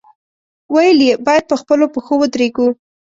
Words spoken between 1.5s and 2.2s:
په خپلو پښو